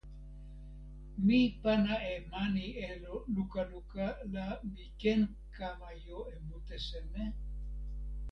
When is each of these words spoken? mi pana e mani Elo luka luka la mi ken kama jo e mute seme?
mi 1.25 1.39
pana 1.61 1.93
e 2.13 2.15
mani 2.31 2.65
Elo 2.89 3.15
luka 3.35 3.61
luka 3.71 4.05
la 4.33 4.45
mi 4.71 4.85
ken 5.01 5.21
kama 5.55 5.89
jo 6.03 6.17
e 6.33 6.35
mute 6.47 6.77
seme? 6.87 7.23